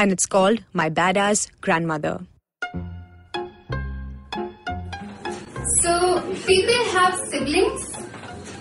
[0.00, 2.20] and it's called My Badass Grandmother.
[5.82, 7.82] So, people have siblings.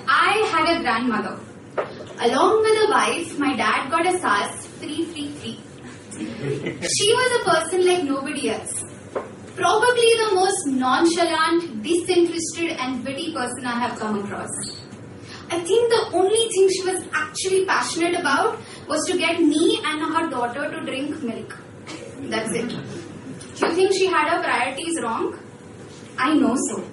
[0.06, 1.40] I had a grandmother.
[2.28, 5.60] Along with a wife, my dad got a SARS free, free, free.
[6.98, 8.84] she was a person like nobody else.
[9.56, 14.50] Probably the most nonchalant, disinterested, and witty person I have come across.
[15.52, 20.02] I think the only thing she was actually passionate about was to get me and
[20.02, 21.58] her daughter to drink milk.
[22.22, 22.70] That's it.
[22.70, 25.40] Do you think she had her priorities wrong?
[26.18, 26.84] I know so.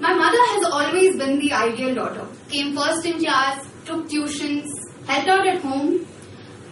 [0.00, 2.26] My mother has always been the ideal daughter.
[2.48, 4.68] Came first in class, took tuitions,
[5.06, 6.06] helped out at home.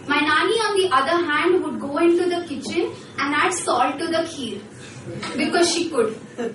[0.06, 4.06] My nanny, on the other hand, would go into the kitchen and add salt to
[4.06, 4.60] the kheer
[5.36, 6.16] because she could.
[6.36, 6.52] Her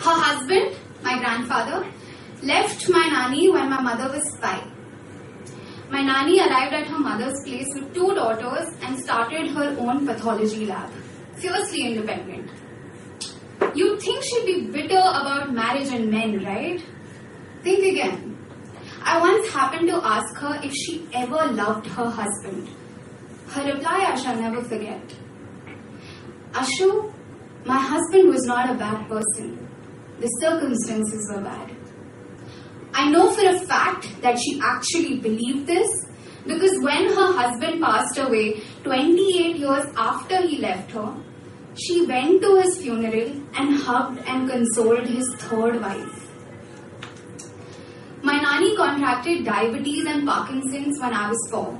[0.00, 1.86] husband, my grandfather,
[2.46, 4.66] left my nanny when my mother was five.
[5.90, 10.66] My nanny arrived at her mother's place with two daughters and started her own pathology
[10.66, 10.90] lab.
[11.36, 12.50] Fiercely independent.
[13.74, 16.82] You'd think she'd be bitter about marriage and men, right?
[17.62, 18.36] Think again.
[19.02, 22.68] I once happened to ask her if she ever loved her husband.
[23.48, 25.14] Her reply I shall never forget.
[26.52, 27.12] Ashu,
[27.64, 29.68] my husband was not a bad person.
[30.20, 31.75] The circumstances were bad.
[32.98, 36.06] I know for a fact that she actually believed this
[36.46, 41.14] because when her husband passed away 28 years after he left her,
[41.74, 46.30] she went to his funeral and hugged and consoled his third wife.
[48.22, 51.78] My nanny contracted diabetes and Parkinson's when I was four.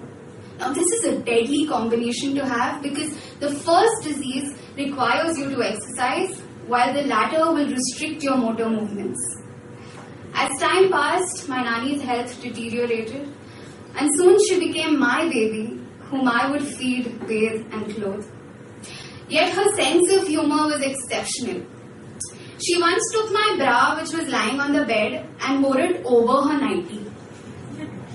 [0.59, 5.63] Now, this is a deadly combination to have because the first disease requires you to
[5.63, 9.46] exercise, while the latter will restrict your motor movements.
[10.39, 13.27] As time passed, my nanny's health deteriorated,
[13.99, 15.81] and soon she became my baby,
[16.11, 18.27] whom I would feed, bathe, and clothe.
[19.31, 21.63] Yet her sense of humor was exceptional.
[22.63, 26.49] She once took my bra, which was lying on the bed, and wore it over
[26.49, 27.07] her nightie.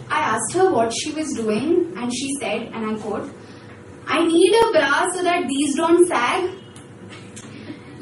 [0.07, 3.33] I asked her what she was doing, and she said, and I quote,
[4.05, 6.51] I need a bra so that these don't sag.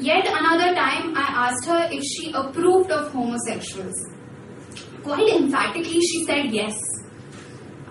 [0.00, 3.94] Yet another time, I asked her if she approved of homosexuals.
[5.02, 6.74] Quite emphatically, she said yes.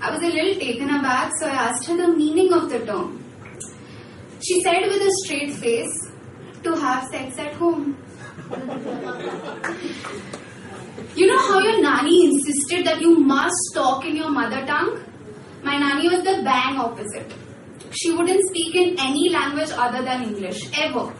[0.01, 3.23] I was a little taken aback, so I asked her the meaning of the term.
[4.43, 6.09] She said with a straight face,
[6.63, 7.95] to have sex at home.
[11.15, 15.03] You know how your nanny insisted that you must talk in your mother tongue?
[15.63, 17.31] My nanny was the bang opposite.
[17.91, 21.13] She wouldn't speak in any language other than English, ever.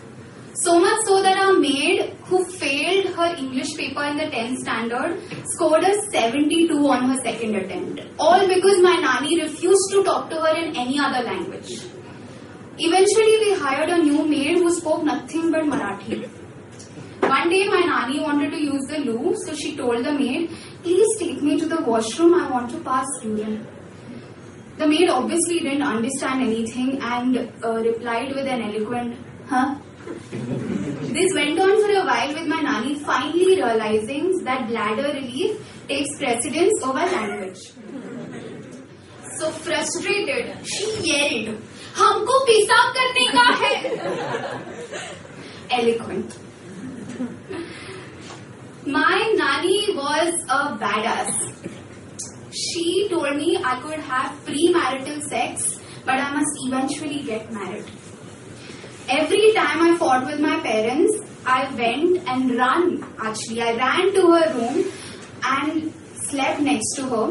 [0.62, 5.22] So much so that our maid, who failed her English paper in the 10th standard,
[5.54, 8.02] scored a 72 on her second attempt.
[8.20, 11.72] All because my nanny refused to talk to her in any other language.
[12.78, 16.28] Eventually, we hired a new maid who spoke nothing but Marathi.
[17.22, 20.50] One day, my nanny wanted to use the loo, so she told the maid,
[20.84, 23.66] Please take me to the washroom, I want to pass urine.
[24.78, 29.18] The maid obviously didn't understand anything and uh, replied with an eloquent,
[29.48, 29.76] Huh?
[31.19, 35.59] This went on for a while with my nanny finally realizing that bladder relief
[35.89, 37.59] takes precedence over language.
[39.39, 41.61] So frustrated, she yelled,
[41.97, 43.75] हमको पेशाब करने का है
[45.77, 46.35] eloquent
[48.87, 51.39] my nanny was a badass
[52.63, 58.08] she told me i could have premarital sex but i must eventually get married
[59.18, 62.86] every time i fought with my parents i went and ran
[63.30, 64.78] actually i ran to her room
[65.56, 65.94] and
[66.30, 67.28] slept next to her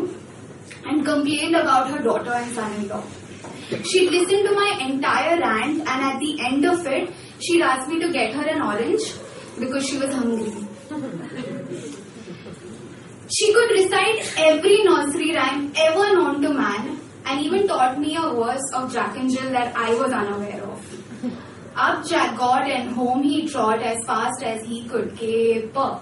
[0.86, 3.02] and complained about her daughter and son-in-law
[3.68, 7.98] She'd listened to my entire rant, and at the end of it, she'd asked me
[8.00, 9.02] to get her an orange
[9.60, 10.50] because she was hungry.
[13.30, 18.32] She could recite every nursery rhyme ever known to man, and even taught me a
[18.32, 20.57] verse of Jack and Jill that I was unaware.
[21.78, 26.00] Up Jack got, and home he trod as fast as he could caper.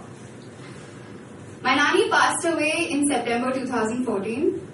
[1.61, 4.69] My nanny passed away in September 2014.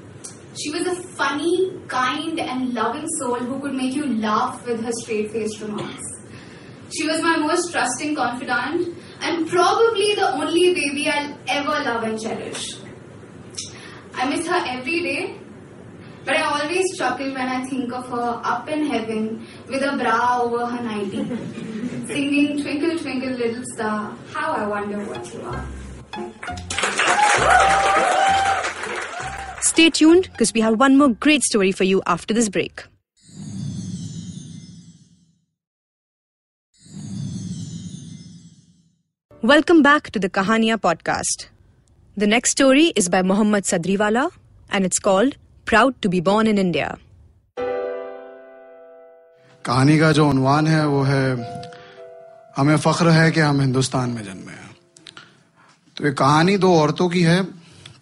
[0.61, 4.93] She was a funny, kind, and loving soul who could make you laugh with her
[5.01, 6.05] straight faced remarks.
[6.97, 12.21] She was my most trusting confidant and probably the only baby I'll ever love and
[12.21, 12.77] cherish.
[14.15, 15.42] I miss her every day,
[16.25, 20.43] but I always chuckle when I think of her up in heaven with a bra
[20.43, 21.25] over her nightie,
[22.07, 25.65] singing Twinkle Twinkle Little Star, how I wonder what you are.
[29.63, 32.85] Stay tuned because we have one more great story for you after this break.
[39.43, 41.49] Welcome back to the Kahania podcast.
[42.17, 44.31] The next story is by Mohammad Sadriwala
[44.71, 45.37] and it's called
[45.67, 46.99] Proud to be Born in India.
[49.65, 51.37] कहानी का जो उनवान है, वो है,
[52.57, 54.77] हमें फख्र है कि हम हिंदुस्तान में जन्मे हैं।
[55.97, 57.45] तो ये कहानी दो औरतों की है,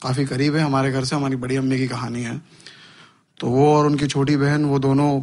[0.02, 2.42] काफ़ी करीब है, हमारे घर से हमारी बड़ी अम्मी की कहानी है।
[3.40, 5.22] तो वो और उनकी छोटी बहन, वो दोनों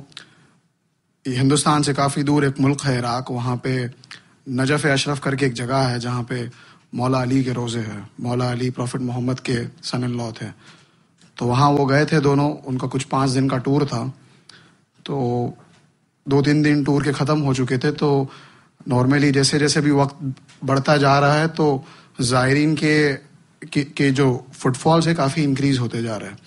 [1.27, 3.89] हिंदुस्तान से काफ़ी दूर एक मुल्क है, इराक, वहाँ पे
[4.49, 6.49] नजफ अशरफ करके एक जगह है, जहाँ पे
[6.95, 10.76] मौला अली के रोज़े हैं। मौला अली, प्रॉफिट मोहम्मद के सन इन लॉ थे।
[11.37, 14.03] तो वहाँ वो गए थे दोनों उनका कुछ पाँच दिन का टूर था।
[15.05, 15.15] तो
[16.25, 18.09] दो तीन दिन टूर के ख़त्म हो चुके थे तो
[18.87, 20.15] नॉर्मली जैसे जैसे भी वक्त
[20.63, 21.83] बढ़ता जा रहा है तो
[22.21, 23.13] ज़ायरीन के,
[23.63, 26.37] के के जो फुटफॉल्स है काफ़ी इंक्रीज होते जा रहे हैं।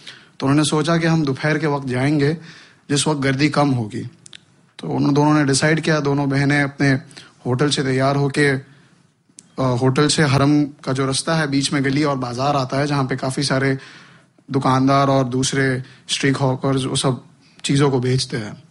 [0.41, 2.33] तो उन्होंने सोचा कि हम दोपहर के वक्त जाएँगे
[2.91, 4.03] जिस वक्त गर्दी कम होगी।
[4.79, 6.91] तो उन दोनों ने डिसाइड किया दोनों बहनें अपने
[7.47, 8.49] होटल से तैयार होके
[9.81, 13.05] होटल से हरम का जो रास्ता है बीच में गली और बाज़ार आता है जहाँ
[13.05, 13.77] पे काफ़ी सारे
[14.53, 17.23] दुकानदार और दूसरे स्ट्रीट हॉकर्स वो सब
[17.65, 18.63] चीज़ों को बेचते हैं।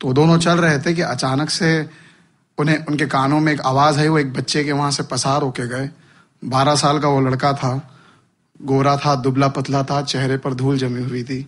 [0.00, 1.88] तो दोनों चल रहे थे कि अचानक से
[2.58, 5.66] उन्हें, उनके कानों में एक आवाज़ आई, वो एक बच्चे के वहाँ से पसार होके
[5.68, 5.90] गए।
[6.42, 7.90] बारह साल का वो लड़का था,
[8.60, 11.46] गोरा था, दुबला पतला था, चेहरे पर धूल जमी हुई थी।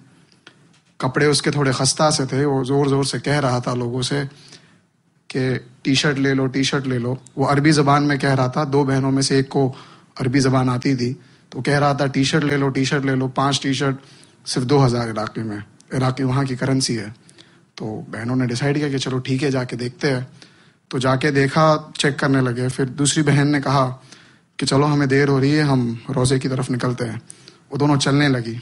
[1.01, 4.25] कपड़े उसके थोड़े खस्ता से थे, वो ज़ोर ज़ोर से कह रहा था लोगों से
[5.31, 8.49] कि टी शर्ट ले लो टी शर्ट ले लो। वो अरबी ज़बान में कह रहा
[8.49, 9.69] था, दो बहनों में से एक को
[10.21, 11.11] अरबी ज़बान आती थी।
[11.53, 13.97] तो कह रहा था टी शर्ट ले लो टी शर्ट ले लो, पाँच टी शर्ट
[14.47, 15.63] सिर्फ़ दो हज़ार इलाके में,
[15.95, 17.15] इराकी वहाँ की करेंसी है।
[17.77, 20.29] तो बहनों ने डिसाइड किया कि चलो ठीक है, जाके देखते हैं।
[20.91, 23.87] तो जाके देखा चेक करने लगे। फिर दूसरी बहन ने कहा
[24.59, 27.23] कि चलो, हमें देर हो रही है, हम रोज़े की तरफ़ निकलते हैं।
[27.73, 28.59] वो दोनों चलने लगी।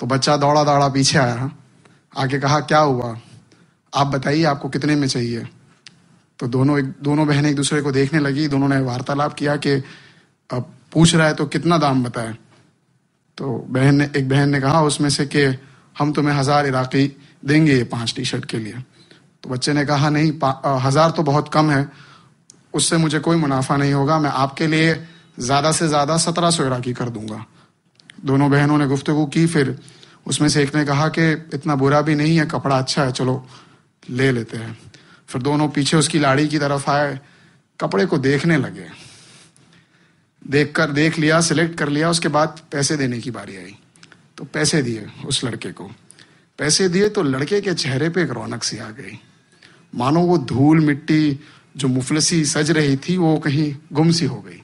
[0.00, 1.50] तो बच्चा दौड़ा दौड़ा पीछे आया।
[2.16, 3.18] आके कहा, क्या हुआ?
[3.94, 5.46] आप बताइए, आपको कितने में चाहिए?
[6.38, 9.76] तो दोनों एक, दोनों बहनें एक दूसरे को देखने लगी। दोनों ने वार्तालाप किया कि
[10.94, 12.34] पूछ रहा है तो कितना दाम बताए?
[13.38, 15.44] तो बहन ने एक बहन ने कहा, उसमें से कि
[15.98, 17.06] हम तुम्हें हज़ार इराकी
[17.44, 18.82] देंगे ये पाँच टी शर्ट के लिए.
[19.42, 20.32] तो बच्चे ने कहा, नहीं
[20.80, 21.88] हज़ार तो बहुत कम है।
[22.74, 24.94] उससे मुझे कोई मुनाफा नहीं होगा। मैं आपके लिए
[25.40, 27.44] ज़्यादा से ज़्यादा सत्रह सौ इराकी कर दूँगा.
[28.24, 29.78] दोनों बहनों ने गुफ्तगु की। फिर
[30.26, 33.44] उसमें से एक ने कहा कि, इतना बुरा भी नहीं है, कपड़ा अच्छा है, चलो
[34.02, 34.76] ले लेते हैं।
[35.28, 37.18] फिर दोनों पीछे उसकी लाड़ी की तरफ़ आए,
[37.80, 38.86] कपड़े को देखने लगे।
[40.46, 43.76] देख कर देख लिया सिलेक्ट कर लिया, उसके बाद पैसे देने की बारी आई।
[44.38, 45.90] तो पैसे दिए उस लड़के को।
[46.58, 49.20] पैसे दिए तो लड़के के चेहरे पे एक रौनक सी आ गई।
[49.94, 51.40] मानो वो धूल मिट्टी
[51.76, 54.62] जो मुफलसी सज रही थी, वो कहीं गुम सी हो गई।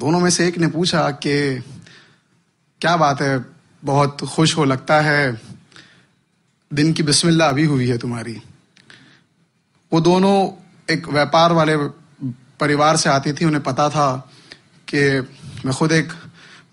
[0.00, 1.62] दोनों में से एक ने पूछा कि,
[2.80, 3.44] क्या बात है?
[3.84, 5.40] बहुत खुश हो लगता है।
[6.72, 8.42] दिन की बिस्मिल्लाह अभी हुई है तुम्हारी।
[9.92, 10.50] वो दोनों
[10.94, 11.76] एक व्यापार वाले
[12.60, 14.30] परिवार से आती थी, उन्हें पता था
[14.88, 14.98] कि
[15.66, 16.12] मैं खुद एक,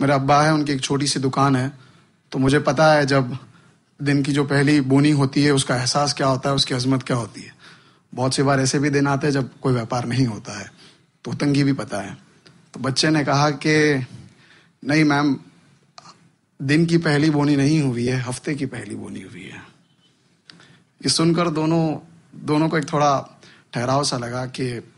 [0.01, 1.71] मेरे अब्बा है, उनकी एक छोटी सी दुकान है।
[2.31, 3.37] तो मुझे पता है जब
[3.99, 7.17] दिन की जो पहली बोनी होती है, उसका एहसास क्या होता है, उसकी अजमत क्या
[7.17, 7.53] होती है।
[8.13, 10.71] बहुत सी बार ऐसे भी दिन आते हैं जब कोई व्यापार नहीं होता है
[11.25, 12.17] तो तंगी भी पता है।
[12.73, 14.05] तो बच्चे ने कहा कि,
[14.85, 15.37] नहीं मैम,
[16.61, 19.59] दिन की पहली बोनी नहीं हुई है, हफ़्ते की पहली बोनी हुई है।
[21.01, 21.97] ये सुनकर दोनों
[22.35, 23.39] दोनों को एक थोड़ा
[23.73, 24.94] ठहराव सा लगा कि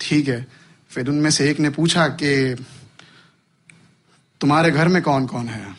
[0.00, 0.46] ठीक है।
[0.90, 2.54] फिर उनमें से एक ने पूछा कि,
[4.40, 5.76] तुम्हारे घर में कौन कौन है?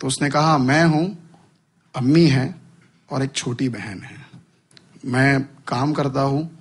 [0.00, 1.30] तो उसने कहा, मैं हूँ,
[1.96, 2.54] अम्मी है
[3.10, 4.26] और एक छोटी बहन है।
[5.04, 6.58] मैं काम करता हूँ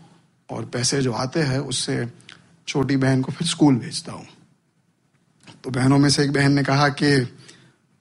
[0.50, 2.08] और पैसे जो आते हैं, उससे
[2.68, 4.28] छोटी बहन को फिर स्कूल भेजता हूँ।
[5.64, 7.38] तो बहनों में से एक बहन ने कहा कि,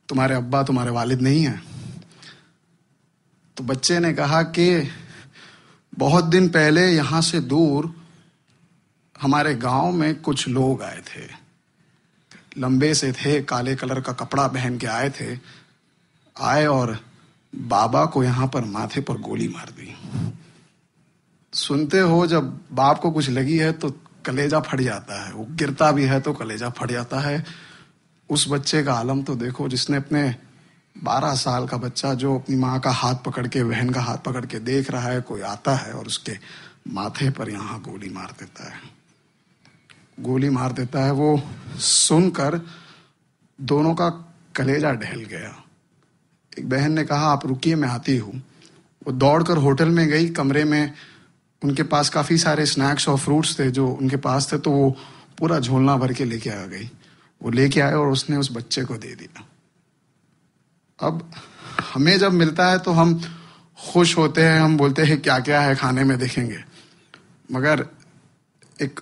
[0.08, 1.62] तुम्हारे अब्बा तुम्हारे वालिद नहीं है।
[3.56, 4.90] तो बच्चे ने कहा कि,
[5.98, 8.03] बहुत दिन पहले यहाँ से दूर
[9.24, 11.22] हमारे गाँव में कुछ लोग आए थे।
[12.58, 15.38] लंबे से थे, काले कलर का कपड़ा पहन के आए थे।
[16.40, 16.98] आए और
[17.54, 19.94] बाबा को यहाँ पर माथे पर गोली मार दी।
[21.52, 23.90] सुनते हो, जब बाप को कुछ लगी है तो
[24.26, 27.44] कलेजा फट जाता है। वो गिरता भी है तो कलेजा फट जाता है।
[28.30, 30.34] उस बच्चे का आलम तो देखो, जिसने अपने
[30.96, 34.46] 12 साल का बच्चा जो अपनी माँ का हाथ पकड़ के, बहन का हाथ पकड़
[34.46, 36.38] के देख रहा है, कोई आता है और उसके
[36.88, 39.03] माथे पर यहाँ गोली मार देता है।
[40.18, 41.42] गोली मार देता है, वो
[41.78, 42.60] सुनकर
[43.58, 44.08] दोनों का
[44.56, 45.54] कलेजा ढहल गया।
[46.58, 48.42] एक बहन ने कहा, आप रुकिए, मैं आती हूँ।
[49.06, 50.92] वो दौड़कर होटल में गई, कमरे में
[51.62, 54.90] उनके पास काफ़ी सारे स्नैक्स और फ्रूट्स थे जो उनके पास थे तो वो
[55.38, 56.90] पूरा झोलना भर के लेके आ गई।
[57.40, 59.44] वो लेके आए और उसने उस बच्चे को दे दिया।
[60.98, 61.30] अब
[61.94, 63.20] हमें जब मिलता है तो हम
[63.92, 66.64] खुश होते हैं, हम बोलते हैं क्या क्या है, खाने में देखेंगे।
[67.52, 67.86] मगर
[68.82, 69.00] एक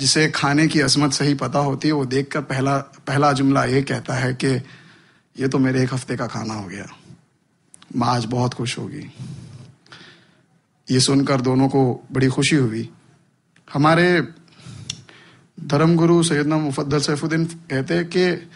[0.00, 2.76] जिसे खाने की अजमत सही पता होती है, वो देखकर पहला
[3.06, 4.48] पहला जुमला ये कहता है कि
[5.36, 6.86] ये तो मेरे एक हफ़्ते का खाना हो गया।
[7.96, 9.04] माँ आज बहुत खुश होगी।
[10.88, 12.88] ये सुनकर दोनों को बड़ी खुशी हुई।
[13.68, 14.20] हमारे
[15.58, 18.48] धर्मगुरु सैदना मुफद्दल सैफुद्दीन कहते हैं कि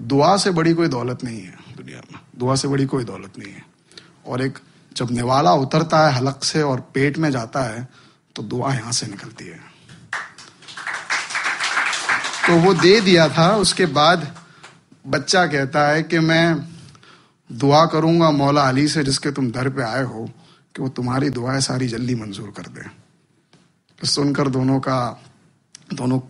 [0.00, 3.52] दुआ से बड़ी कोई दौलत नहीं है दुनिया में। दुआ से बड़ी कोई दौलत नहीं
[3.52, 3.62] है।
[4.26, 4.58] और एक
[4.96, 7.88] जब निवाला उतरता है, हलक से और पेट में जाता है
[8.36, 9.67] तो दुआ यहाँ से निकलती है।
[12.48, 14.26] तो वो दे दिया था। उसके बाद
[15.04, 16.68] बच्चा कहता है कि मैं
[17.50, 20.24] दुआ करूँगा मौला अली से जिसके तुम दर पे आए हो
[20.76, 22.88] कि वो तुम्हारी दुआएँ सारी जल्दी मंजूर कर दे।
[23.98, 25.22] तो सुनकर दोनों का,
[25.94, 26.20] दोनों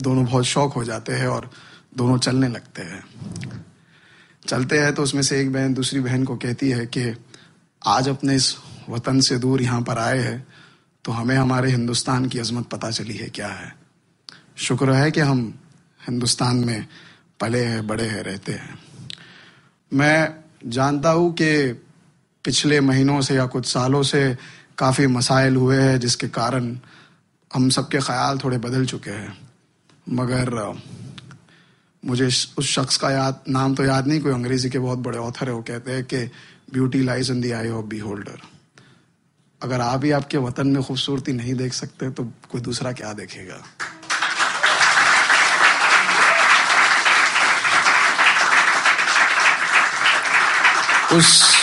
[0.00, 1.50] दोनों बहुत शौक हो जाते हैं और
[1.96, 3.02] दोनों चलने लगते हैं।
[4.48, 7.12] चलते हैं तो उसमें से एक बहन दूसरी बहन को कहती है कि
[7.82, 8.56] आज अपने इस
[8.88, 10.46] वतन से दूर यहाँ पर आए हैं
[11.04, 13.87] तो हमें हमारे हिंदुस्तान की अजमत पता चली है क्या है।
[14.58, 15.40] शुक्र है कि हम
[16.08, 16.86] हिंदुस्तान में
[17.40, 18.78] पले हैं, बड़े हैं, रहते हैं।
[19.92, 20.34] मैं
[20.66, 21.72] जानता हूँ कि
[22.44, 24.36] पिछले महीनों से या कुछ सालों से
[24.78, 26.76] काफ़ी मसाइल हुए हैं, जिसके कारण
[27.50, 29.36] हम सबके ख्याल थोड़े बदल चुके हैं।
[30.10, 30.50] मगर
[32.02, 35.48] मुझे उस शख्स का याद, नाम तो याद नहीं, कोई अंग्रेज़ी के बहुत बड़े ऑथर
[35.48, 36.24] है, वो कहते हैं कि
[36.72, 38.40] beauty lies in the eye of beholder.
[39.62, 43.62] अगर आप ही आपके वतन में खूबसूरती नहीं देख सकते तो कोई दूसरा क्या देखेगा?
[51.12, 51.54] उस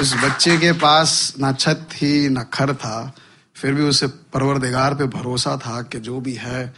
[0.00, 3.14] उस बच्चे के पास ना छत थी, ना खर था,
[3.56, 6.74] फिर भी उसे परवरदिगार पे भरोसा था कि जो भी है,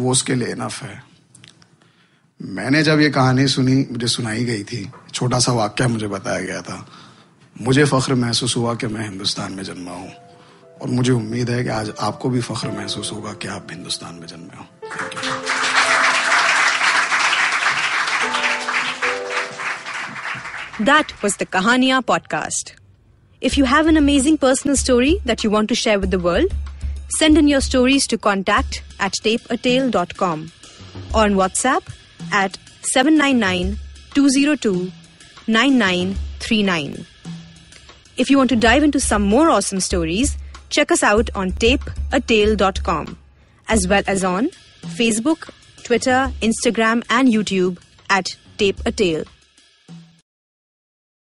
[0.00, 1.04] वो उसके लिए इनफ है।
[2.42, 6.62] मैंने जब ये कहानी सुनी, मुझे सुनाई गई थी। छोटा सा वाक्य मुझे बताया गया
[6.62, 6.86] था।
[7.60, 10.12] मुझे फख्र महसूस हुआ कि मैं हिंदुस्तान में जन्मा हूँ।
[10.82, 14.26] और मुझे उम्मीद है कि आज आपको भी फख्र महसूस होगा कि आप हिंदुस्तान में
[14.26, 14.66] जन्मे हो।
[20.80, 22.72] That was the Kahania podcast.
[23.40, 26.52] If you have an amazing personal story that you want to share with the world,
[27.16, 30.50] send in your stories to contact at tapeatale.com
[31.14, 31.82] or on WhatsApp
[32.32, 33.78] at 799
[34.14, 34.90] 202
[35.46, 37.06] 9939.
[38.16, 40.36] If you want to dive into some more awesome stories,
[40.70, 43.16] check us out on tapeatale.com
[43.68, 44.48] as well as on
[44.80, 45.50] Facebook,
[45.84, 47.78] Twitter, Instagram, and YouTube
[48.10, 49.24] at Tape a Tale.